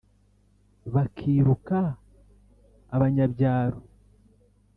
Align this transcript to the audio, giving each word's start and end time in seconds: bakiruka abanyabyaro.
bakiruka 0.93 1.79
abanyabyaro. 2.95 3.79